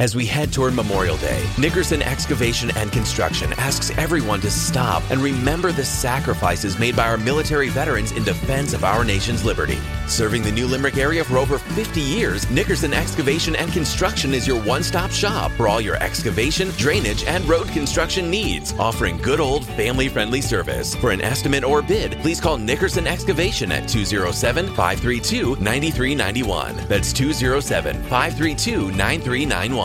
[0.00, 5.20] As we head toward Memorial Day, Nickerson Excavation and Construction asks everyone to stop and
[5.20, 9.78] remember the sacrifices made by our military veterans in defense of our nation's liberty.
[10.08, 14.60] Serving the New Limerick area for over 50 years, Nickerson Excavation and Construction is your
[14.64, 19.64] one stop shop for all your excavation, drainage, and road construction needs, offering good old
[19.64, 20.96] family friendly service.
[20.96, 26.88] For an estimate or bid, please call Nickerson Excavation at 207 532 9391.
[26.88, 29.83] That's 207 532 9391.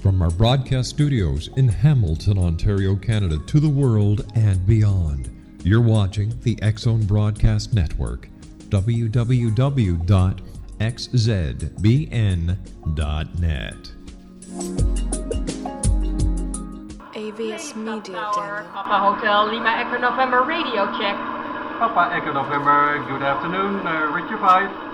[0.00, 5.28] From our broadcast studios in Hamilton, Ontario, Canada, to the world and beyond,
[5.62, 8.30] you're watching the X Zone Broadcast Network.
[8.70, 10.00] www.xzbn.net.
[17.12, 21.14] AVS Media Tower, Papa Hotel Lima Echo November radio check.
[21.78, 24.89] Papa Echo November, good afternoon, uh, Richard 5.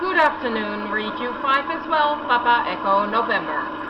[0.00, 3.89] Good afternoon, read you 5 as well, Papa Echo November.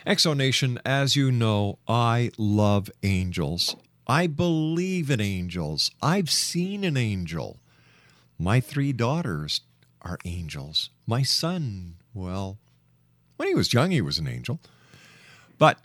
[0.07, 3.77] Exonation, as you know, I love angels.
[4.07, 5.91] I believe in angels.
[6.03, 7.61] I've seen an angel.
[8.39, 9.61] My three daughters
[10.01, 10.91] are angels.
[11.07, 12.59] My son, well,
[13.37, 14.61] when he was young, he was an angel.
[15.59, 15.79] But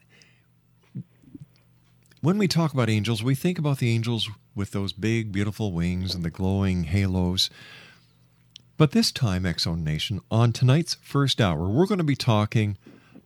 [2.22, 6.16] when we talk about angels, we think about the angels with those big, beautiful wings
[6.16, 7.50] and the glowing halos.
[8.78, 12.78] But this time, X Zone Nation, on tonight's first hour, we're going to be talking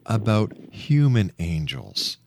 [0.06, 2.18] about human angels.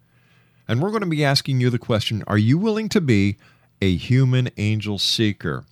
[0.66, 3.36] And we're going to be asking you the question Are you willing to be
[3.82, 5.64] a human angel seeker?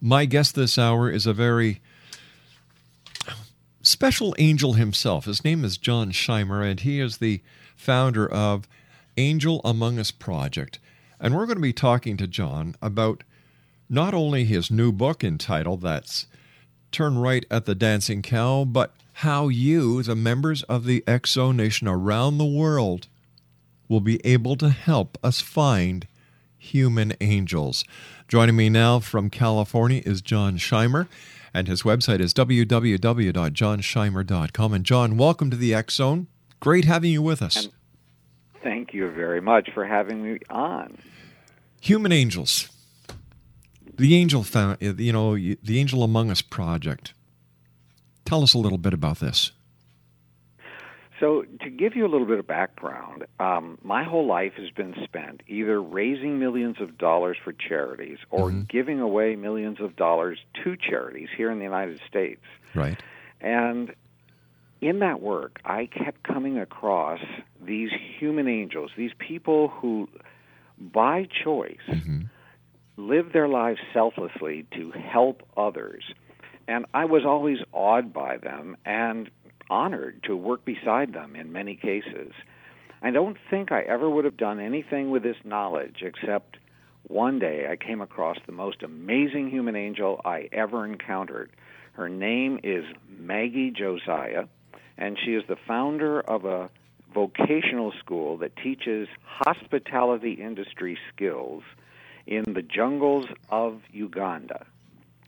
[0.00, 1.80] My guest this hour is a very
[3.82, 5.26] special angel himself.
[5.26, 7.42] His name is John Shimer, and he is the
[7.76, 8.66] founder of
[9.16, 10.78] Angel Among Us Project.
[11.18, 13.24] And we're going to be talking to John about
[13.90, 16.26] not only his new book entitled That's
[16.92, 21.86] Turn Right at the Dancing Cow, but how you, the members of the Exo Nation
[21.86, 23.08] around the world,
[23.90, 26.06] will be able to help us find
[26.56, 27.84] human angels.
[28.28, 31.08] Joining me now from California is John Shimer,
[31.52, 34.72] and his website is www.johnshimer.com.
[34.72, 36.28] And John, welcome to the X Zone.
[36.60, 37.68] Great having you with us.
[38.62, 40.96] Thank you very much for having me on.
[41.80, 42.68] Human angels.
[43.96, 47.12] The angel found, you know, the Angel Among Us project.
[48.24, 49.50] Tell us a little bit about this.
[51.20, 54.94] So, to give you a little bit of background, um, my whole life has been
[55.04, 58.62] spent either raising millions of dollars for charities or Mm-hmm.
[58.70, 62.40] giving away millions of dollars to charities here in the United States.
[62.74, 62.98] Right.
[63.40, 63.94] And
[64.80, 67.20] in that work, I kept coming across
[67.62, 70.08] these human angels, these people who,
[70.78, 72.22] by choice, Mm-hmm.
[72.96, 76.04] live their lives selflessly to help others.
[76.66, 79.28] And I was always awed by them, and
[79.70, 82.32] honored to work beside them in many cases.
[83.02, 86.58] I don't think I ever would have done anything with this knowledge except
[87.04, 91.50] one day I came across the most amazing human angel I ever encountered.
[91.92, 94.44] Her name is Maggie Josiah,
[94.98, 96.70] and she is the founder of a
[97.12, 101.62] vocational school that teaches hospitality industry skills
[102.26, 104.66] in the jungles of Uganda.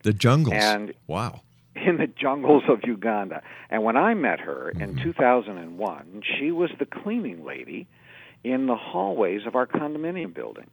[0.03, 0.57] The jungles?
[0.57, 1.41] And wow.
[1.75, 3.43] In the jungles of Uganda.
[3.71, 4.99] And when I met her Mm-hmm.
[4.99, 7.87] in 2001, she was the cleaning lady
[8.45, 10.69] in the hallways of our condominium building.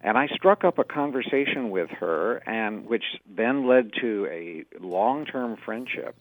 [0.00, 5.56] And I struck up a conversation with her, and which then led to a long-term
[5.64, 6.14] friendship.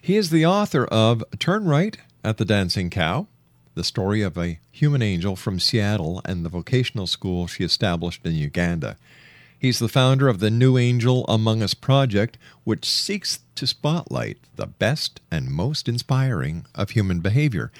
[0.00, 3.26] He is the author of Turn Right at the Dancing Cow,
[3.74, 8.34] the story of a human angel from Seattle and the vocational school she established in
[8.34, 8.96] Uganda.
[9.60, 14.66] He's the founder of the New Angel Among Us project, which seeks to spotlight the
[14.66, 17.70] best and most inspiring of human behavior.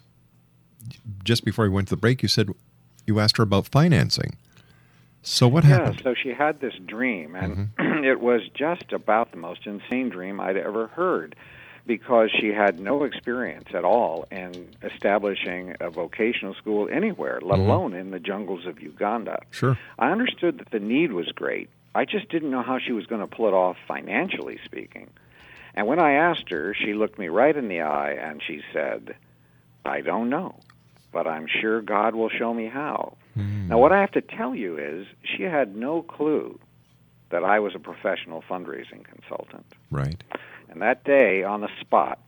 [1.24, 2.50] just before we went to the break, you said
[3.06, 4.36] you asked her about financing.
[5.22, 6.00] So, what yeah, happened?
[6.04, 8.04] so she had this dream, and Mm-hmm.
[8.04, 11.34] it was just about the most insane dream I'd ever heard
[11.86, 17.66] because she had no experience at all in establishing a vocational school anywhere, let Mhm.
[17.66, 19.40] alone in the jungles of Uganda.
[19.50, 19.78] Sure.
[19.98, 21.68] I understood that the need was great.
[21.94, 25.08] I just didn't know how she was going to pull it off financially speaking.
[25.74, 29.14] And when I asked her, she looked me right in the eye and she said,
[29.84, 30.56] I don't know,
[31.12, 33.16] but I'm sure God will show me how.
[33.68, 36.58] Now, what I have to tell you is she had no clue
[37.28, 39.66] that I was a professional fundraising consultant.
[39.90, 40.22] Right.
[40.70, 42.18] And that day, on the spot,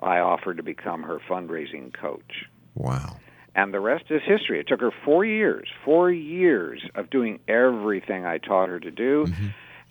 [0.00, 2.46] I offered to become her fundraising coach.
[2.74, 3.16] Wow.
[3.54, 4.60] And the rest is history.
[4.60, 9.26] It took her four years, four years of doing everything I taught her to do,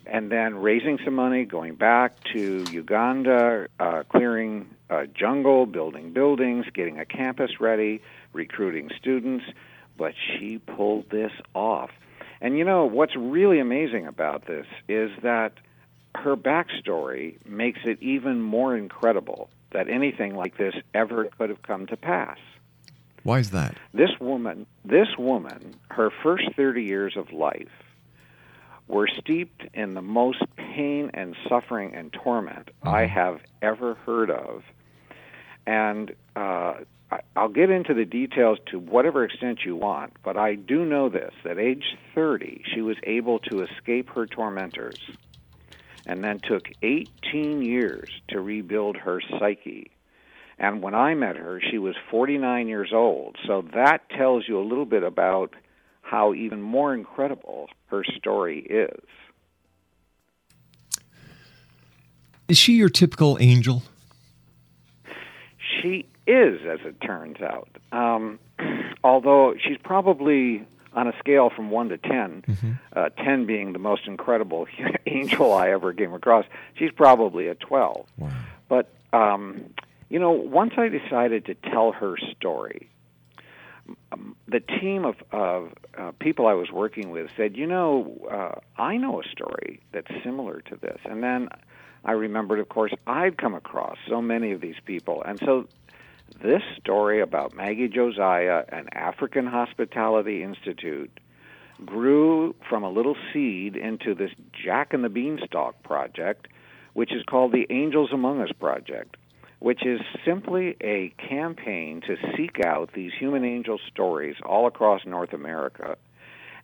[0.06, 6.66] and then raising some money, going back to Uganda, uh, clearing a jungle, building buildings,
[6.74, 9.44] getting a campus ready, recruiting students.
[9.98, 11.90] But she pulled this off.
[12.40, 15.54] And you know, what's really amazing about this is that
[16.18, 21.86] her backstory makes it even more incredible that anything like this ever could have come
[21.88, 22.38] to pass.
[23.24, 23.76] Why is that?
[23.94, 27.68] This woman, this woman, her first 30 years of life
[28.88, 34.64] were steeped in the most pain and suffering and torment I have ever heard of.
[35.66, 36.76] And uh,
[37.36, 41.34] I'll get into the details to whatever extent you want, but I do know this
[41.44, 45.00] that age 30, she was able to escape her tormentors
[46.08, 49.92] and then took 18 years to rebuild her psyche.
[50.58, 53.36] And when I met her, she was 49 years old.
[53.46, 55.54] So that tells you a little bit about
[56.02, 59.04] how even more incredible her story is.
[62.48, 63.84] Is she your typical angel?
[65.82, 67.70] She is, as it turns out.
[67.92, 68.40] Um,
[69.04, 70.66] although she's probably
[70.98, 72.72] on a scale from 1 to 10, Mm-hmm.
[72.94, 74.66] uh, 10 being the most incredible
[75.06, 78.06] angel I ever came across, she's probably a 12.
[78.18, 78.30] Wow.
[78.68, 79.66] But, um,
[80.10, 82.90] you know, once I decided to tell her story,
[84.12, 88.82] um, the team of, of uh, people I was working with said, you know, uh,
[88.82, 91.00] I know a story that's similar to this.
[91.06, 91.48] And then
[92.04, 95.22] I remembered, of course, I'd come across so many of these people.
[95.24, 95.68] And so
[96.42, 101.12] this story about Maggie Josiah and African Hospitality Institute
[101.86, 106.48] grew from a little seed into this Jack and the Beanstalk project,
[106.94, 109.18] which is called the Angels Among Us project,
[109.60, 115.34] which is simply a campaign to seek out these human angel stories all across North
[115.34, 115.98] America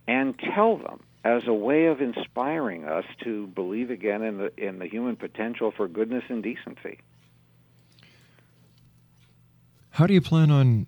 [0.07, 4.79] and tell them as a way of inspiring us to believe again in the in
[4.79, 6.99] the human potential for goodness and decency.
[9.93, 10.87] How do you plan on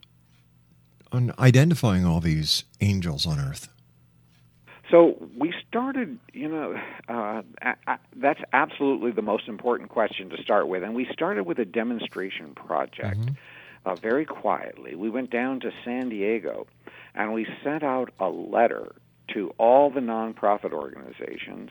[1.12, 3.70] on identifying all these angels on Earth?
[4.92, 10.42] So we started, you know, uh, a- a- that's absolutely the most important question to
[10.42, 10.84] start with.
[10.84, 13.20] And we started with a demonstration project
[13.86, 14.96] uh, very quietly.
[14.96, 16.68] We went down to San Diego
[17.14, 18.94] and we sent out a letter
[19.34, 21.70] to all the nonprofit organizations.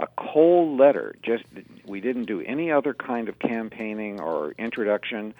[0.00, 1.44] A cold letter, just
[1.86, 5.32] we didn't do any other kind of campaigning or introduction.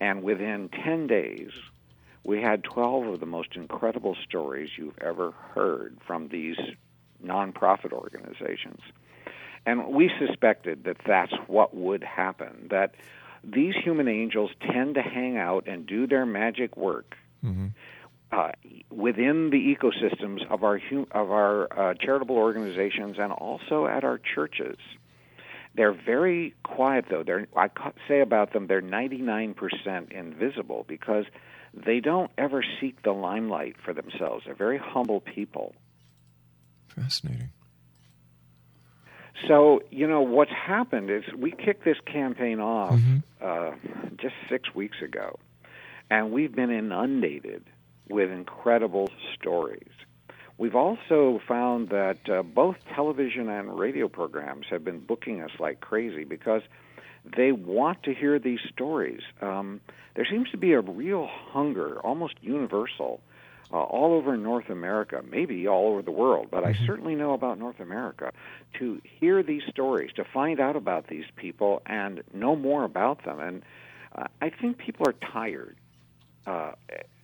[0.00, 1.50] And within 10 days,
[2.24, 6.56] we had 12 of the most incredible stories you've ever heard from these
[7.24, 8.80] nonprofit organizations.
[9.66, 12.94] And we suspected that that's what would happen, that
[13.44, 17.16] these human angels tend to hang out and do their magic work
[18.32, 18.52] uh,
[18.90, 20.80] within the ecosystems of our
[21.10, 24.76] of our uh, charitable organizations and also at our churches.
[25.74, 27.22] They're very quiet, though.
[27.22, 27.68] They're I
[28.08, 31.26] say about them they're 99% invisible because
[31.72, 34.44] they don't ever seek the limelight for themselves.
[34.46, 35.74] They're very humble people.
[36.88, 37.50] Fascinating.
[39.48, 42.98] So, you know, what's happened is we kicked this campaign off
[43.40, 43.72] uh,
[44.16, 45.38] just six weeks ago,
[46.10, 47.64] and we've been inundated
[48.08, 49.88] with incredible stories.
[50.60, 55.80] We've also found that uh, both television and radio programs have been booking us like
[55.80, 56.60] crazy because
[57.24, 59.22] they want to hear these stories.
[59.40, 59.80] Um,
[60.16, 63.22] there seems to be a real hunger, almost universal,
[63.72, 67.58] uh, all over North America, maybe all over the world, but I certainly know about
[67.58, 68.30] North America,
[68.80, 73.40] to hear these stories, to find out about these people and know more about them.
[73.40, 73.62] And
[74.14, 75.78] uh, I think people are tired
[76.46, 76.72] uh,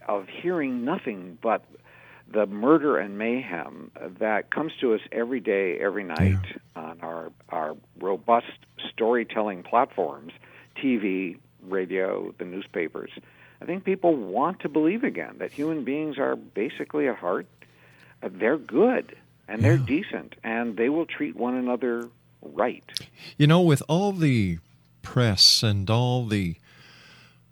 [0.09, 1.63] of hearing nothing but
[2.33, 7.77] the murder and mayhem that comes to us every day, every night on our our
[8.01, 8.59] robust
[8.91, 10.33] storytelling platforms,
[10.77, 13.11] TV, radio, the newspapers.
[13.61, 17.47] I think people want to believe again that human beings are basically at heart
[18.23, 19.17] uh, they're good
[19.49, 22.09] and they're decent and they will treat one another
[22.43, 22.85] right.
[23.37, 24.59] You know, with all the
[25.03, 26.57] press and all the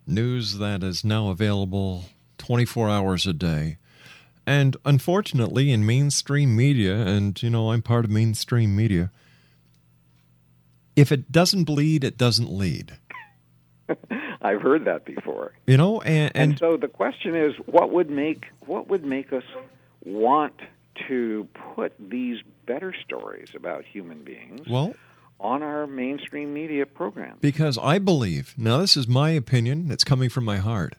[0.06, 2.06] news that is now available
[2.38, 3.78] 24 hours a day,
[4.46, 9.10] and unfortunately in mainstream media, and you know, I'm part of mainstream media,
[10.96, 12.98] if it doesn't bleed, it doesn't lead.
[14.42, 15.52] I've heard that before.
[15.66, 19.32] You know, and, And, and so the question is, what would make what would make
[19.32, 19.44] us
[20.04, 20.54] want
[21.08, 24.94] to put these better stories about human beings well,
[25.40, 27.40] on our mainstream media programs?
[27.40, 30.94] Because I believe, now this is my opinion, it's coming from my heart.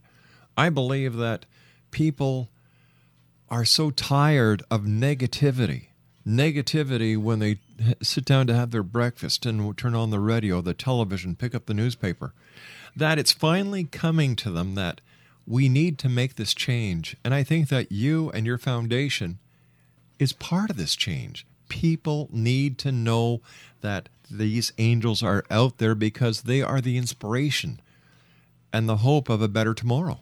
[0.58, 1.46] I believe that
[1.92, 2.50] people
[3.50, 5.88] are so tired of negativity.
[6.28, 7.60] Negativity when they
[8.02, 11.66] sit down to have their breakfast and turn on the radio, the television, pick up
[11.66, 12.34] the newspaper,
[12.96, 15.02] that it's finally coming to them that
[15.46, 17.16] we need to make this change.
[17.24, 19.38] And I think that you and your foundation
[20.18, 21.46] is part of this change.
[21.70, 23.42] People need to know
[23.82, 27.80] that these angels are out there because they are the inspiration
[28.74, 30.20] and the hope of a better tomorrow.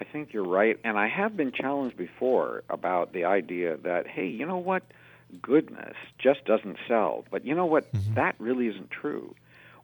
[0.00, 4.26] I think you're right, and I have been challenged before about the idea that hey,
[4.26, 4.82] you know what,
[5.42, 7.24] goodness just doesn't sell.
[7.30, 9.34] But you know what, that really isn't true.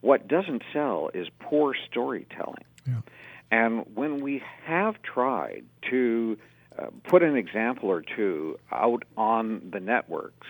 [0.01, 2.65] What doesn't sell is poor storytelling.
[2.87, 3.01] Yeah.
[3.51, 6.37] And when we have tried to
[6.79, 10.49] uh, put an example or two out on the networks,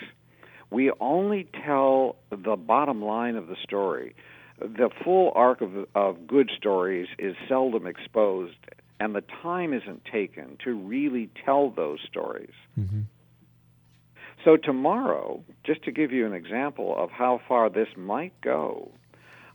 [0.71, 4.15] We only tell the bottom line of the story.
[4.59, 8.57] The full arc of, of good stories is seldom exposed,
[8.99, 12.55] and the time isn't taken to really tell those stories.
[12.79, 13.03] Mm-hmm.
[14.45, 18.93] So, tomorrow, just to give you an example of how far this might go,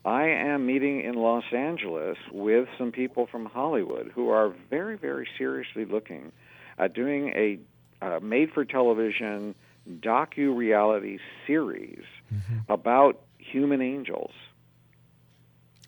[0.03, 5.27] I am meeting in Los Angeles with some people from Hollywood who are very, very
[5.37, 6.31] seriously looking
[6.77, 7.59] at doing a
[8.03, 9.55] uh, made for television
[9.89, 12.71] docu reality series Mm-hmm.
[12.71, 14.31] about human angels.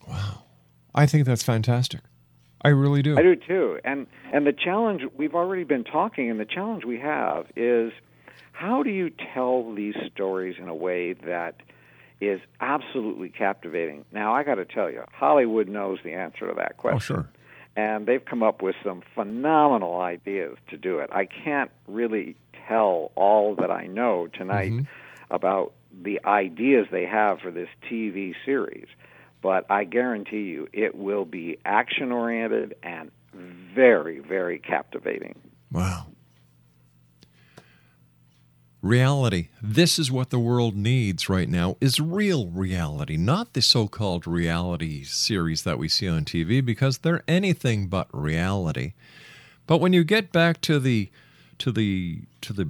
[0.06, 0.44] Wow.
[0.94, 2.02] I think that's fantastic.
[2.64, 3.18] I really do.
[3.18, 3.80] I do too.
[3.84, 7.92] And and the challenge we've already been talking and the challenge we have is
[8.54, 11.56] how do you tell these stories in a way that
[12.22, 14.06] is absolutely captivating?
[14.14, 17.16] Now I got to tell you, Hollywood knows the answer to that question.
[17.16, 17.30] Oh, sure.
[17.76, 21.10] And they've come up with some phenomenal ideas to do it.
[21.12, 22.36] I can't really
[22.68, 24.88] tell all that I know tonight Mhm.
[25.32, 28.88] about the ideas they have for this TV series,
[29.44, 33.12] but I guarantee you it will be action oriented and
[33.76, 35.36] very, very captivating.
[35.70, 36.08] Wow.
[38.82, 39.50] Reality.
[39.62, 45.04] This is what the world needs right now is real reality, not the so-called reality
[45.04, 48.94] series that we see on TV because they're anything but reality.
[49.68, 51.10] But when you get back to the
[51.60, 52.70] to the to the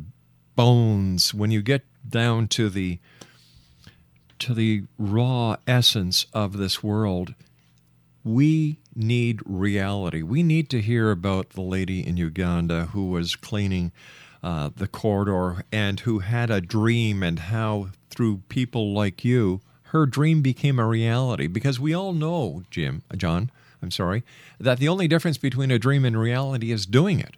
[0.55, 2.99] bones, when you get down to the
[4.43, 7.33] to the raw essence of this world,
[8.25, 10.21] we need reality.
[10.21, 13.93] We need to hear about the lady in Uganda who was cleaning
[14.43, 20.05] uh, the corridor and who had a dream, and how through people like you, her
[20.05, 21.47] dream became a reality.
[21.47, 23.49] Because we all know, Jim, John,
[23.81, 24.23] I'm sorry,
[24.59, 27.37] that the only difference between a dream and reality is doing it.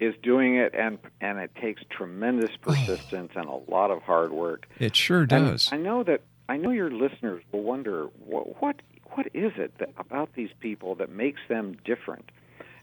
[0.00, 2.72] Is doing it and and it takes tremendous oh.
[2.72, 4.66] persistence and a lot of hard work.
[4.78, 5.68] It sure And does.
[5.72, 8.76] I know that I know your listeners will wonder what what,
[9.12, 12.30] what is it that, about these people that makes them different.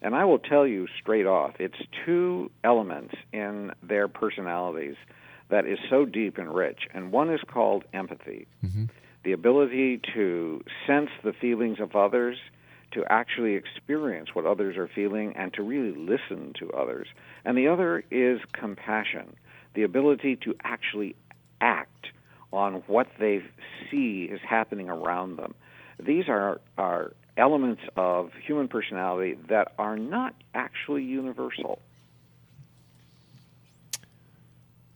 [0.02, 4.96] And I will tell you straight off, it's two elements in their personalities
[5.50, 6.82] that is so deep and rich.
[6.94, 8.48] And one is called empathy.
[8.64, 8.86] Mm-hmm.
[9.24, 12.38] The ability to sense the feelings of others,
[12.92, 17.08] to actually experience what others are feeling and to really listen to others.
[17.46, 19.36] And the other is compassion,
[19.74, 21.16] the ability to actually
[21.62, 22.08] act
[22.52, 23.44] on what they
[23.90, 25.54] see is happening around them.
[26.00, 31.80] These are, are elements of human personality that are not actually universal.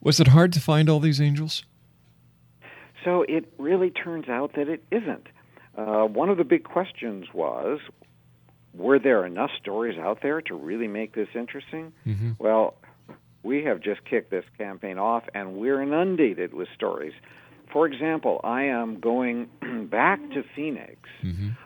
[0.01, 1.63] Was it hard to find all these angels?
[3.03, 5.27] So it really turns out that it isn't.
[5.87, 7.79] Uh, one of the big questions was
[8.73, 11.91] were there enough stories out there to really make this interesting?
[12.05, 12.31] Mm-hmm.
[12.39, 12.75] Well,
[13.43, 17.13] we have just kicked this campaign off and we're inundated with stories.
[17.73, 19.49] For example, I am going
[19.89, 20.99] back to Phoenix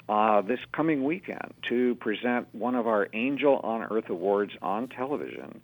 [0.07, 5.61] uh, this coming weekend to present one of our Angel on Earth Awards on television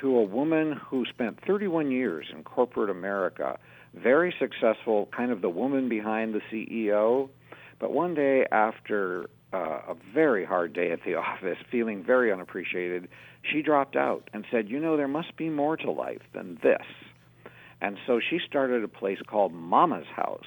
[0.00, 3.58] to a woman who spent 31 years in corporate America,
[3.94, 7.30] very successful, kind of the woman behind the CEO.
[7.78, 13.08] But one day, after uh, a very hard day at the office, feeling very unappreciated,
[13.42, 16.82] she dropped out and said, You know, there must be more to life than this.
[17.82, 20.46] And so she started a place called Mama's House,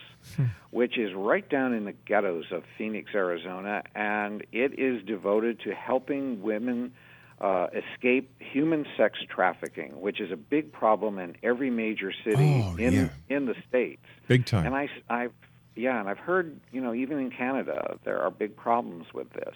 [0.72, 5.76] which is right down in the ghettos of Phoenix, Arizona, and it is devoted to
[5.76, 6.92] helping women
[7.40, 12.76] uh, escape human sex trafficking, which is a big problem in every major city Oh,
[12.78, 13.10] in yeah.
[13.30, 14.02] in the states.
[14.28, 14.66] Big time.
[14.66, 15.32] And I, I've,
[15.80, 19.56] yeah, and I've heard, you know, even in Canada, there are big problems with this.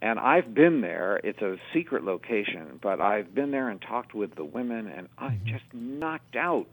[0.00, 1.20] And I've been there.
[1.22, 5.32] It's a secret location, but I've been there and talked with the women, and I'm
[5.32, 5.46] mm-hmm.
[5.46, 6.66] just knocked out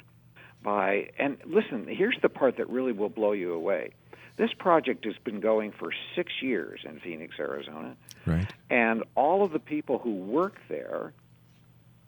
[0.63, 1.09] by.
[1.17, 3.91] And listen, here's the part that really will blow you away.
[4.37, 8.51] This project has been going for six years in Phoenix, Arizona, Right.
[8.69, 11.13] and all of the people who work there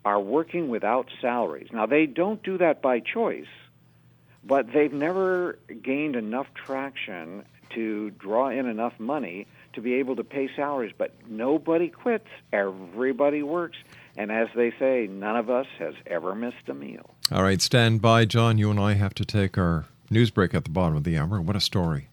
[0.04, 1.68] are working without salaries.
[1.72, 3.46] Now, they don't do that by choice,
[4.46, 10.24] but they've never gained enough traction to draw in enough money to be able to
[10.24, 10.92] pay salaries.
[10.96, 13.78] But nobody quits, everybody works.
[14.16, 17.10] And as they say, none of us has ever missed a meal.
[17.32, 18.58] All right, stand by, John.
[18.58, 21.40] You and I have to take our news break at the bottom of the hour.
[21.40, 22.08] What a story.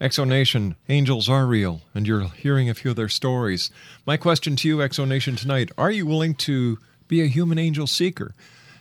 [0.00, 3.70] Exonation, angels are real, and you're hearing a few of their stories.
[4.06, 8.34] My question to you, Exonation, tonight are you willing to be a human angel seeker?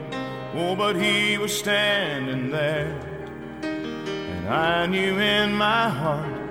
[0.53, 2.99] Oh, but he was standing there,
[3.63, 6.41] and I knew in my heart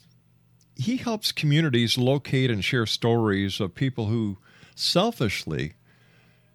[0.76, 4.38] he helps communities locate and share stories of people who
[4.76, 5.72] selfishly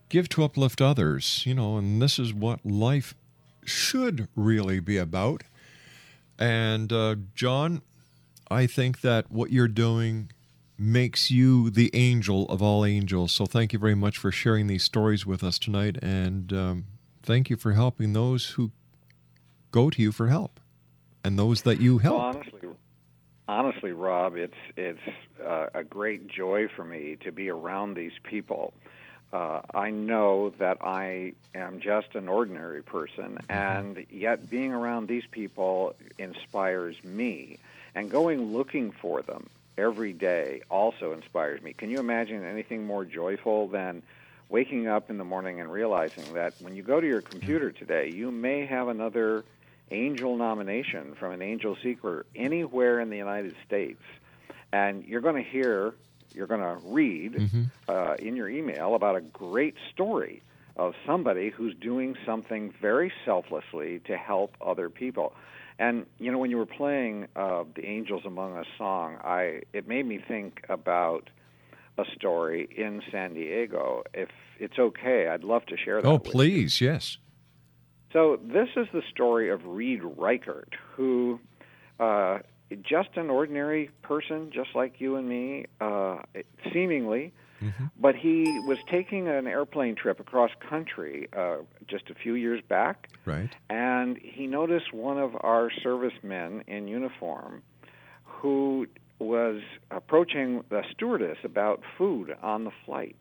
[0.08, 3.14] give to uplift others, you know, and this is what life
[3.66, 5.44] should really be about.
[6.40, 7.82] And uh, John,
[8.50, 10.32] I think that what you're doing
[10.78, 13.32] makes you the angel of all angels.
[13.32, 16.86] So thank you very much for sharing these stories with us tonight, and um,
[17.24, 18.72] thank you for helping those who
[19.72, 20.60] go to you for help
[21.24, 22.18] and those that you help.
[22.18, 22.70] Well, honestly,
[23.48, 25.00] honestly, Rob, it's it's
[25.44, 28.74] uh, a great joy for me to be around these people.
[29.34, 35.26] Uh, I know that I am just an ordinary person, and yet being around these
[35.30, 37.58] people inspires me.
[37.94, 41.74] And going looking for them every day also inspires me.
[41.74, 44.02] Can you imagine anything more joyful than
[44.50, 48.10] waking up in the morning and realizing that when you go to your computer today,
[48.10, 49.44] you may have another
[49.92, 54.02] angel nomination from an angel seeker anywhere in the United States,
[54.74, 55.94] and you're going to hear,
[56.34, 57.64] you're going to read Mm-hmm.
[57.88, 60.42] uh, in your email about a great story
[60.76, 65.34] of somebody who's doing something very selflessly to help other people.
[65.80, 69.88] And you know, when you were playing uh, the "Angels Among Us" song, I it
[69.88, 71.30] made me think about
[71.98, 74.04] a story in San Diego.
[74.14, 76.08] If it's okay, I'd love to share that.
[76.08, 76.32] Oh, with you.
[76.32, 77.18] please, yes.
[78.14, 81.40] So this is the story of Reed Reichert, who
[82.00, 82.40] uh,
[82.82, 86.20] just an ordinary person, just like you and me, uh,
[86.74, 87.34] seemingly.
[88.00, 93.10] But he was taking an airplane trip across country uh, just a few years back,
[93.26, 93.50] Right.
[93.70, 97.64] and he noticed one of our servicemen in uniform
[98.24, 98.88] who
[99.20, 103.18] was approaching the stewardess about food on the flight.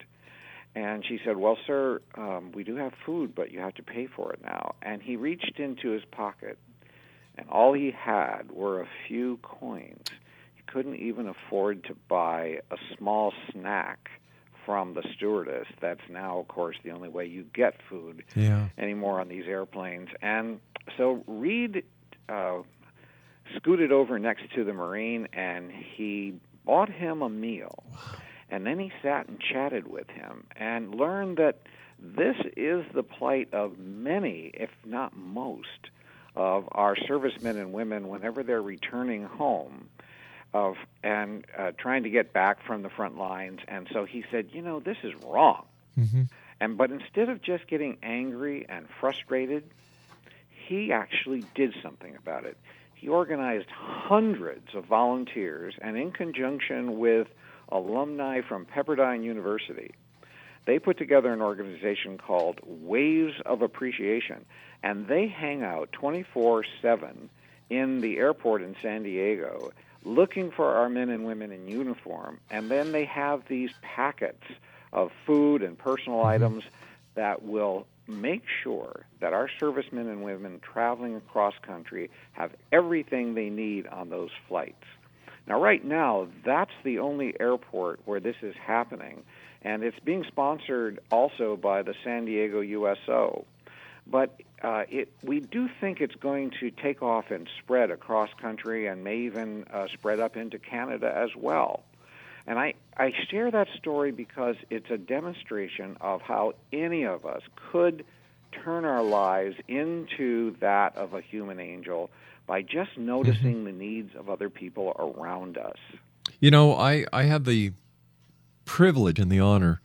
[0.75, 4.07] And she said, Well, sir, um, we do have food, but you have to pay
[4.07, 4.75] for it now.
[4.83, 6.59] And he reached into his pocket,
[7.39, 10.09] and all he had were a few coins.
[10.55, 14.11] He couldn't even afford to buy a small snack
[14.67, 15.67] from the stewardess.
[15.81, 18.69] That's now, of course, the only way you get food Yeah.
[18.77, 20.09] anymore on these airplanes.
[20.21, 20.61] And
[20.99, 21.85] so Reed
[22.29, 22.59] uh,
[23.57, 26.35] scooted over next to the Marine and he
[26.67, 27.85] bought him a meal.
[28.51, 31.61] And then he sat and chatted with him and learned that
[31.99, 35.91] this is the plight of many, if not most,
[36.35, 39.89] of our servicemen and women whenever they're returning home
[40.57, 43.61] of and uh, trying to get back from the front lines.
[43.69, 45.67] And so he said, you know, this is wrong.
[45.99, 46.23] Mm-hmm.
[46.61, 49.65] And but instead of just getting angry and frustrated,
[50.67, 52.57] he actually did something about it.
[52.95, 57.29] He organized hundreds of volunteers, and in conjunction with
[57.69, 59.91] alumni from Pepperdine University,
[60.65, 64.47] they put together an organization called Waves of Appreciation,
[64.83, 67.29] and they hang out 24 7
[67.69, 69.73] in the airport in San Diego
[70.07, 72.39] looking for our men and women in uniform.
[72.51, 74.45] And then they have these packets
[74.93, 76.29] of food and personal mm-hmm.
[76.29, 76.65] items
[77.17, 83.51] that will make sure that our servicemen and women traveling across country have everything they
[83.51, 84.85] need on those flights.
[85.49, 89.23] Now, right now, that's the only airport where this is happening,
[89.63, 93.45] and it's being sponsored also by the San Diego USO.
[94.07, 98.87] But uh, it, we do think it's going to take off and spread across country
[98.87, 101.83] and may even uh, spread up into Canada as well.
[102.47, 107.43] And I, I share that story because it's a demonstration of how any of us
[107.73, 108.05] could
[108.53, 112.11] turn our lives into that of a human angel
[112.47, 115.77] by just noticing the needs of other people around us.
[116.39, 117.73] You know, I, I had the
[118.65, 119.81] privilege and the honor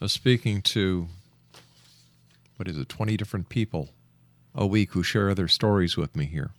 [0.00, 1.06] of speaking to,
[2.56, 3.90] what is it, 20 different people
[4.54, 6.50] a week who share their stories with me here.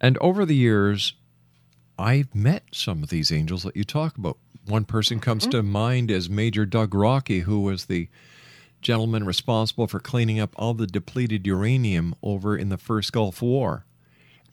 [0.00, 1.14] And over the years,
[1.98, 4.38] I've met some of these angels that you talk about.
[4.66, 8.08] One person comes to mind as Major Doug Rokke, who was the
[8.80, 13.86] gentleman responsible for cleaning up all the depleted uranium over in the first Gulf War.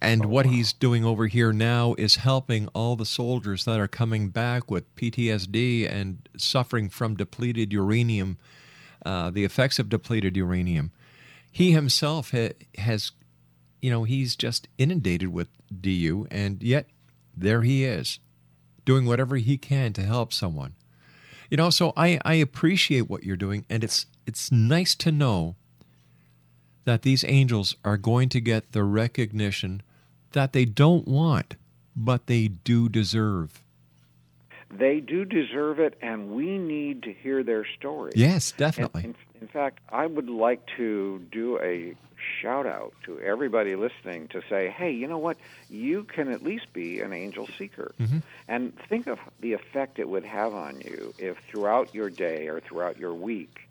[0.01, 3.87] And oh, what he's doing over here now is helping all the soldiers that are
[3.87, 8.37] coming back with PTSD and suffering from depleted uranium,
[9.05, 10.91] uh, the effects of depleted uranium.
[11.51, 13.11] He himself ha- has,
[13.81, 15.49] you know, he's just inundated with
[15.81, 16.87] DU, and yet
[17.35, 18.19] there he is,
[18.85, 20.75] doing whatever he can to help someone.
[21.49, 25.55] You know, so I, I appreciate what you're doing, and it's it's nice to know
[26.85, 29.81] that these angels are going to get the recognition
[30.31, 31.55] that they don't want,
[31.95, 33.63] but they do deserve.
[34.71, 38.15] They do deserve it, and we need to hear their stories.
[38.15, 39.03] Yes, definitely.
[39.03, 41.95] In, in, in fact, I would like to do a
[42.41, 45.37] shout out to everybody listening to say, hey, you know what?
[45.69, 47.93] You can at least be an angel seeker.
[47.99, 48.19] Mm-hmm.
[48.47, 52.59] And think of the effect it would have on you if throughout your day or
[52.59, 53.69] throughout your week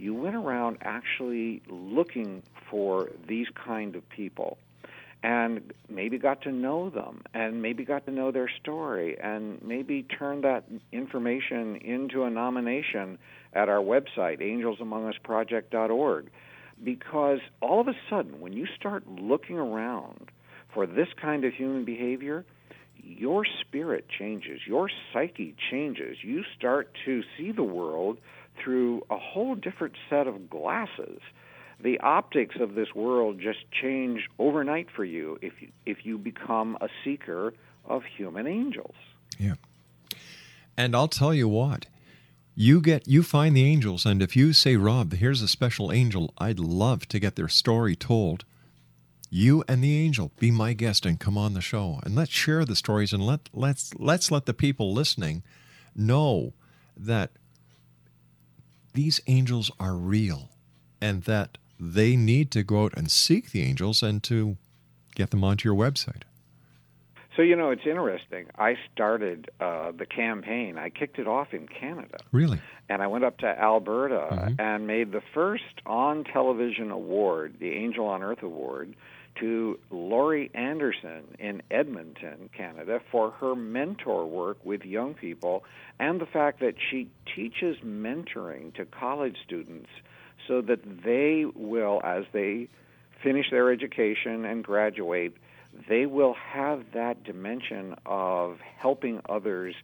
[0.00, 4.56] you went around actually looking for these kind of people
[5.22, 10.02] and maybe got to know them and maybe got to know their story and maybe
[10.02, 13.18] turned that information into a nomination
[13.52, 16.30] at our website angelsamongus.project.org
[16.82, 20.30] because all of a sudden when you start looking around
[20.72, 22.44] for this kind of human behavior
[23.02, 26.18] your spirit changes your psyche changes.
[26.22, 28.18] You start to see the world
[28.62, 31.20] through a whole different set of glasses
[31.82, 36.76] the optics of this world just change overnight for you if you, if you become
[36.80, 38.94] a seeker of human angels.
[39.38, 39.54] Yeah.
[40.76, 41.86] And I'll tell you what,
[42.54, 46.34] you get you find the angels and if you say Rob, here's a special angel,
[46.38, 48.44] I'd love to get their story told.
[49.32, 52.64] You and the angel be my guest and come on the show and let's share
[52.64, 55.44] the stories and let let's let's let the people listening
[55.94, 56.52] know
[56.96, 57.30] that
[58.92, 60.50] these angels are real
[61.00, 64.56] and that they need to go out and seek the angels and to
[65.14, 66.22] get them onto your website.
[67.36, 68.46] So, you know, it's interesting.
[68.58, 72.18] I started uh, the campaign, I kicked it off in Canada.
[72.32, 72.60] Really?
[72.88, 74.60] And I went up to Alberta Mhm.
[74.60, 78.94] and made the first on television award, the Angel on Earth Award,
[79.36, 85.64] to Laurie Anderson in Edmonton, Canada, for her mentor work with young people
[86.00, 89.88] and the fact that she teaches mentoring to college students
[90.46, 92.68] so that they will, as they
[93.22, 95.36] finish their education and graduate,
[95.88, 99.74] they will have that dimension of helping others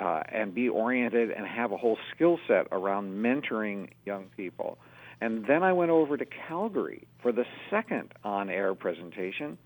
[0.00, 4.78] uh, and be oriented and have a whole skill set around mentoring young people.
[5.20, 9.56] And then I went over to Calgary for the second on air presentation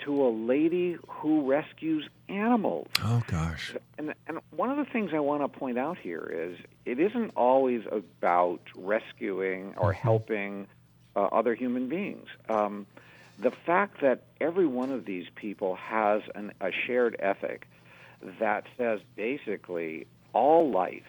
[0.00, 2.88] to a lady who rescues animals.
[3.02, 3.74] Oh, gosh.
[3.98, 7.32] And, and one of the things I want to point out here is it isn't
[7.36, 10.66] always about rescuing or helping
[11.14, 12.26] uh, other human beings.
[12.48, 12.86] Um,
[13.38, 17.66] the fact that every one of these people has an, a shared ethic
[18.40, 21.02] that says basically all life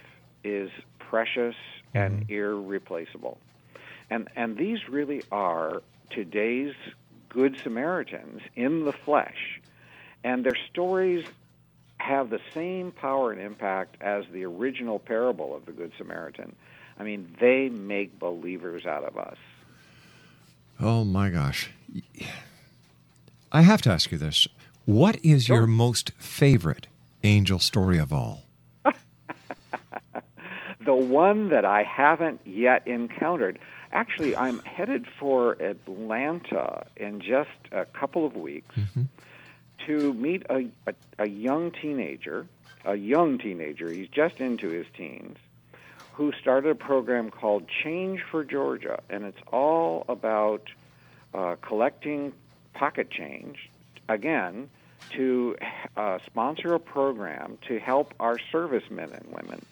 [0.44, 0.70] is
[1.00, 1.56] precious
[1.94, 3.38] and irreplaceable.
[4.10, 6.74] And, and these really are today's
[7.38, 9.62] Good Samaritans in the flesh.
[10.24, 11.24] And their stories
[11.98, 16.56] have the same power and impact as the original parable of the Good Samaritan.
[17.00, 19.38] I mean, they make believers out of us.
[20.80, 21.70] Oh, my gosh.
[23.52, 24.48] I have to ask you this.
[24.86, 25.58] What is Sure.
[25.58, 26.88] your most favorite
[27.24, 28.46] angel story of all?
[28.84, 28.96] the
[30.96, 33.60] one that I haven't yet encountered.
[33.92, 38.76] Actually, I'm headed for Atlanta in just a couple of weeks
[39.86, 42.46] to meet a, a, a young teenager,
[42.86, 45.38] a young teenager, he's just into his teens,
[46.14, 49.02] who started a program called Change for Georgia.
[49.10, 50.70] And it's all about
[51.34, 52.34] uh, collecting
[52.74, 53.70] pocket change,
[54.10, 54.70] again,
[55.12, 55.56] to
[55.96, 59.64] uh, sponsor a program to help our servicemen and women.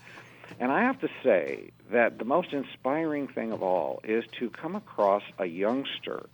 [0.59, 4.75] And I have to say that the most inspiring thing of all is to come
[4.75, 6.27] across a youngster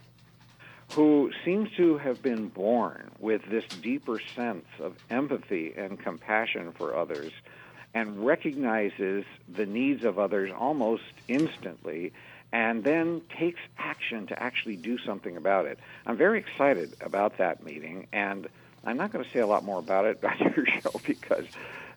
[0.93, 6.95] who seems to have been born with this deeper sense of empathy and compassion for
[6.95, 7.31] others
[7.93, 12.11] and recognizes the needs of others almost instantly
[12.51, 15.79] and then takes action to actually do something about it.
[16.05, 18.47] I'm very excited about that meeting and
[18.83, 21.45] I'm not going to say a lot more about it on your show because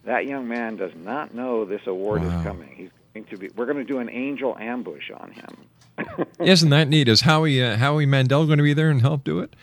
[0.04, 2.38] that young man does not know this award Wow.
[2.38, 2.74] is coming.
[2.76, 6.26] He's going to be we're going to do an angel ambush on him.
[6.40, 7.08] Isn't that neat?
[7.08, 9.54] Is Howie uh, Howie Mandel going to be there and help do it?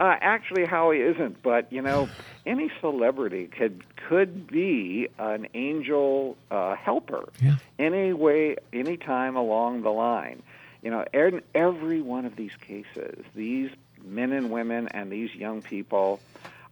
[0.00, 2.08] Uh, actually, Howie isn't, but you know,
[2.46, 7.28] any celebrity could could be an angel uh, helper.
[7.40, 7.56] Yeah.
[7.78, 10.42] Any way, any time along the line.
[10.82, 13.70] You know, in every one of these cases, these
[14.04, 16.20] men and women and these young people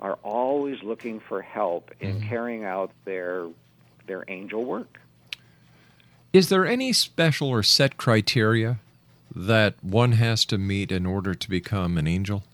[0.01, 3.49] are always looking for help in carrying out their
[4.07, 5.01] their angel work.
[6.33, 8.79] Is there any special or set criteria
[9.35, 12.45] that one has to meet in order to become an angel?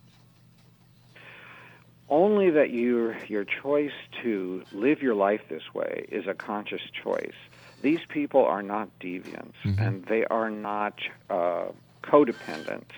[2.13, 7.35] only that your your choice to live your life this way is a conscious choice.
[7.81, 11.01] These people are not deviants, and they are not
[11.31, 11.69] uh,
[12.05, 12.93] codependents.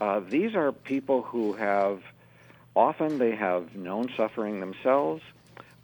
[0.00, 2.02] Uh, these are people who have
[2.74, 5.22] often they have known suffering themselves.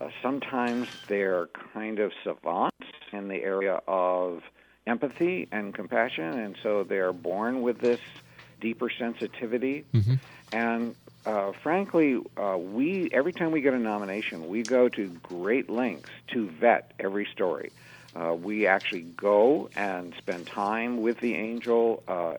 [0.01, 2.77] Uh, sometimes they're kind of savants
[3.13, 4.41] in the area of
[4.87, 8.01] empathy and compassion, and so they're born with this
[8.61, 9.85] deeper sensitivity.
[10.53, 10.95] And
[11.27, 16.09] uh, frankly, uh, we every time we get a nomination, we go to great lengths
[16.33, 17.71] to vet every story.
[18.17, 22.35] Uh, we actually go and spend time with the angel, uh,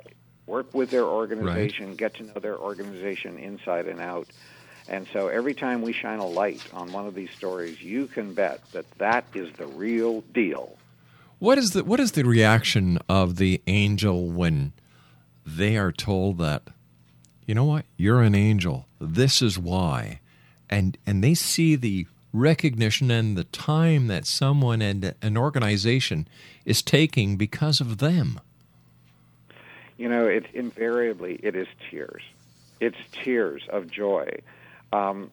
[0.49, 4.27] work with their organization, get to know their organization inside and out.
[4.89, 8.33] And so every time we shine a light on one of these stories, you can
[8.33, 10.77] bet that that is the real deal.
[11.38, 14.73] What is the what is the reaction of the angel when
[15.45, 16.63] they are told that
[17.45, 17.85] you know what?
[17.97, 18.88] You're an angel.
[18.99, 20.19] This is why.
[20.69, 26.27] And and they see the recognition and the time that someone and an organization
[26.65, 28.39] is taking because of them
[29.99, 32.23] You know, it's invariably it is tears.
[32.79, 34.39] It's tears of joy.
[34.93, 35.29] Um,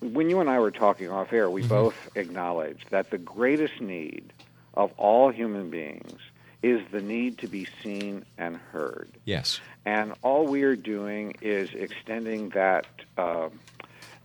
[0.00, 4.32] when you and I were talking off air, we both acknowledged that the greatest need
[4.74, 6.20] of all human beings
[6.62, 9.08] is the need to be seen and heard.
[9.24, 12.86] yes And all we're doing is extending that
[13.16, 13.50] uh,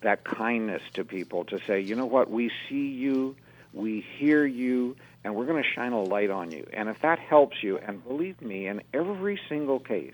[0.02, 3.36] that kindness to people to say, you know what, we see you,
[3.74, 6.68] we hear you, and we're going to shine a light on you.
[6.74, 10.14] And if that helps you, and believe me, in every single case,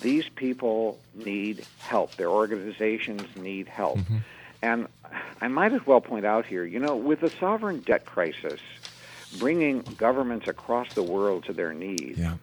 [0.00, 2.16] these people need help.
[2.16, 3.98] Their organizations need help.
[4.62, 4.86] And
[5.40, 8.60] I might as well point out here, you know, with the sovereign debt crisis,
[9.38, 12.36] bringing governments across the world to their knees, yeah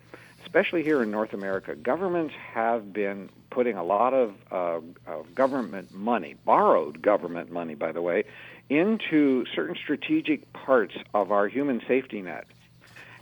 [0.49, 5.93] especially here in North America, governments have been putting a lot of uh, uh, government
[5.93, 8.23] money, borrowed government money, by the way,
[8.69, 12.45] into certain strategic parts of our human safety net.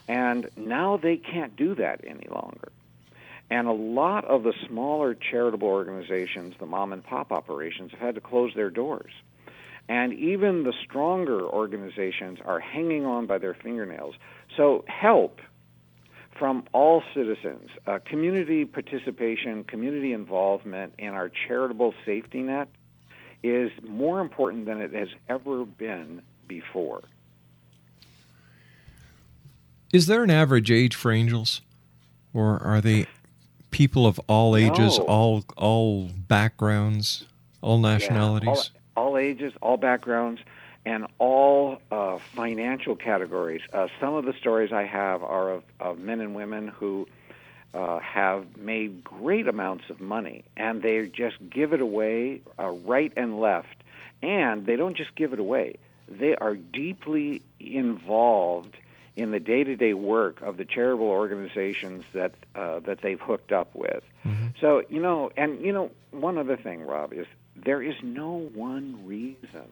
[0.08, 2.72] And now they can't do that any longer.
[3.50, 8.16] And a lot of the smaller charitable organizations, the mom and pop operations, have had
[8.16, 9.12] to close their doors.
[9.90, 14.16] And even the stronger organizations are hanging on by their fingernails.
[14.58, 15.40] So, help
[16.38, 22.68] from all citizens, uh, community participation, community involvement in our charitable safety net
[23.44, 27.04] is more important than it has ever been before.
[29.94, 31.62] Is there an average age for angels?
[32.34, 33.08] Or are they
[33.72, 35.06] people of all ages, No.
[35.06, 37.26] all all backgrounds,
[37.62, 38.72] all nationalities?
[38.74, 40.42] Yeah, all, all ages, all backgrounds,
[40.86, 43.62] and all uh, financial categories.
[43.74, 47.08] Uh, some of the stories I have are of, of men and women who
[47.74, 53.12] uh, have made great amounts of money, and they just give it away uh, right
[53.16, 53.76] and left.
[54.22, 55.76] And they don't just give it away;
[56.08, 58.76] they are deeply involved
[59.16, 64.04] in the day-to-day work of the charitable organizations that uh, that they've hooked up with.
[64.60, 69.06] So you know, and you know, one other thing, Rob, is there is no one
[69.06, 69.68] reason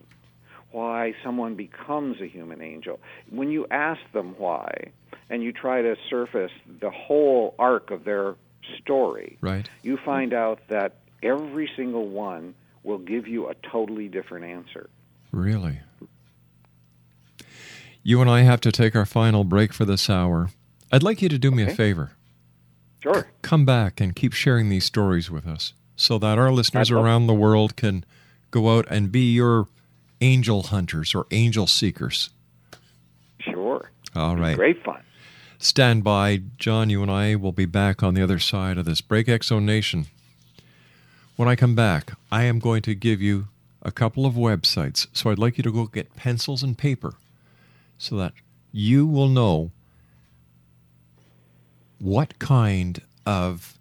[0.76, 3.00] why someone becomes a human angel.
[3.30, 4.92] When you ask them why,
[5.30, 6.52] and you try to surface
[6.82, 8.36] the whole arc of their
[8.82, 9.70] story, Right.
[9.84, 14.90] you find out that every single one will give you a totally different answer.
[15.32, 15.80] Really?
[18.04, 20.50] You and I have to take our final break for this hour.
[20.92, 22.12] I'd like you to do me a favor.
[23.02, 23.28] Sure.
[23.42, 27.34] Come back and keep sharing these stories with us so that our listeners around the
[27.34, 28.04] world can
[28.52, 29.68] go out and be your
[30.22, 32.30] angel hunters or angel seekers.
[33.40, 33.92] Sure.
[34.16, 34.56] All right.
[34.56, 35.02] Great fun.
[35.58, 36.42] Stand by.
[36.58, 39.48] John, you and I will be back on the other side of this break X
[39.48, 40.08] Zone Nation.
[41.36, 43.48] When I come back, I am going to give you
[43.82, 45.08] a couple of websites.
[45.14, 47.16] So I'd like you to go get pencils and paper
[47.98, 48.34] so that
[48.72, 49.72] you will know
[52.00, 53.78] what kind of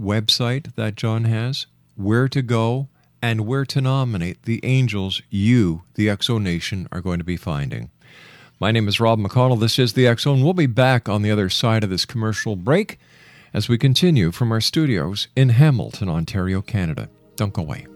[0.00, 2.88] website that John has, where to go,
[3.22, 7.36] and where to nominate the angels you, the X Zone Nation, are going to be
[7.36, 7.90] finding.
[8.60, 9.60] My name is Rob McConnell.
[9.60, 12.04] This is the X Zone, and we'll be back on the other side of this
[12.04, 12.98] commercial break
[13.54, 17.08] as we continue from our studios in Hamilton, Ontario, Canada.
[17.36, 17.86] Don't go away.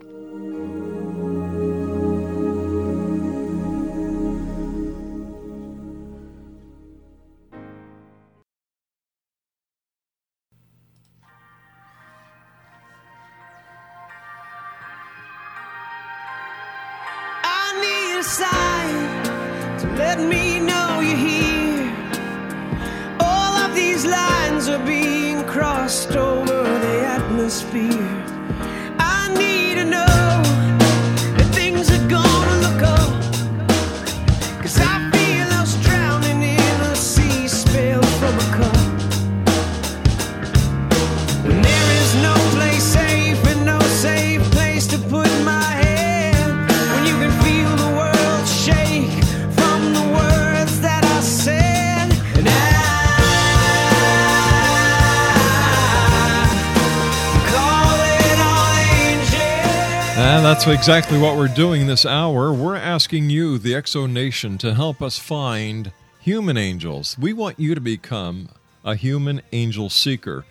[60.62, 62.52] That's exactly what we're doing this hour.
[62.52, 65.90] We're asking you, the X Zone Nation, to help us find
[66.20, 67.18] human angels.
[67.18, 68.48] We want you to become
[68.84, 70.44] a human angel seeker.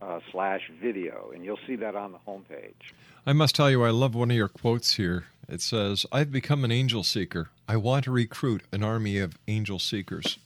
[0.02, 2.92] uh, slash video, and you'll see that on the homepage.
[3.26, 5.26] I must tell you, I love one of your quotes here.
[5.50, 7.50] It says, I've become an angel seeker.
[7.66, 10.38] I want to recruit an army of angel seekers.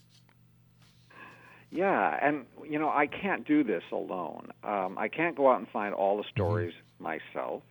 [1.70, 4.48] Yeah, and you know, I can't do this alone.
[4.62, 7.04] Um, I can't go out and find all the stories mm-hmm.
[7.04, 7.62] myself.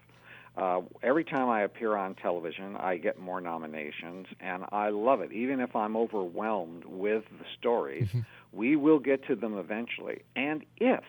[0.55, 5.31] Uh, every time I appear on television, I get more nominations, and I love it.
[5.31, 8.19] Even if I'm overwhelmed with the stories, mm-hmm.
[8.51, 10.21] we will get to them eventually.
[10.35, 11.03] And if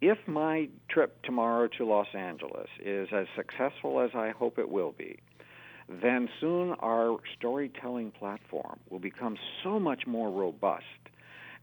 [0.00, 4.92] if my trip tomorrow to Los Angeles is as successful as I hope it will
[4.92, 5.20] be,
[5.88, 10.84] then soon our storytelling platform will become so much more robust,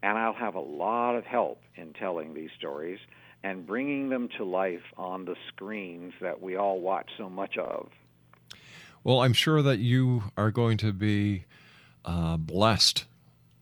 [0.03, 2.99] and I'll have a lot of help in telling these stories
[3.43, 7.89] and bringing them to life on the screens that we all watch so much of.
[9.03, 11.45] Well, I'm sure that you are going to be
[12.05, 13.05] uh, blessed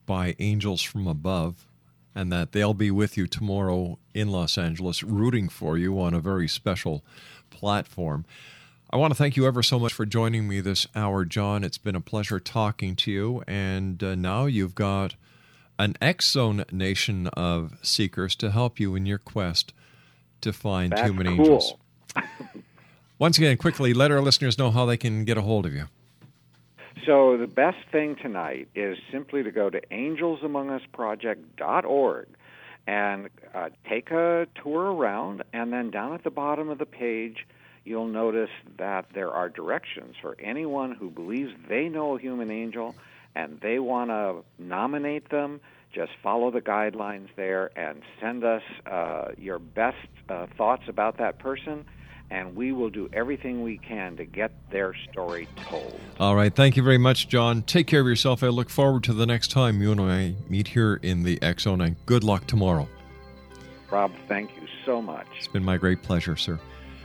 [0.04, 1.66] by angels from above
[2.14, 6.20] and that they'll be with you tomorrow in Los Angeles, rooting for you on a
[6.20, 7.04] very special
[7.50, 8.24] platform.
[8.92, 11.62] I want to thank you ever so much for joining me this hour, John.
[11.62, 13.44] It's been a pleasure talking to you.
[13.46, 15.14] And uh, now you've got
[15.78, 19.72] an X Zone nation of seekers to help you in your quest
[20.40, 21.38] to find That's human cool.
[21.38, 21.74] angels.
[23.20, 25.84] Once again, quickly, let our listeners know how they can get a hold of you.
[27.06, 32.26] So the best thing tonight is simply to go to angelsamongus.project.org
[32.88, 37.46] and uh, take a tour around, and then down at the bottom of the page,
[37.84, 42.94] you'll notice that there are directions for anyone who believes they know a human angel
[43.34, 45.60] and they want to nominate them.
[45.92, 49.96] Just follow the guidelines there and send us uh, your best
[50.28, 51.84] uh, thoughts about that person
[52.30, 55.98] and we will do everything we can to get their story told.
[56.18, 56.54] All right.
[56.54, 57.62] Thank you very much, John.
[57.62, 58.42] Take care of yourself.
[58.42, 61.80] I look forward to the next time you and I meet here in the Zone,
[61.80, 62.88] and good luck tomorrow.
[63.90, 65.26] Rob, thank you so much.
[65.36, 66.60] It's been my great pleasure, sir.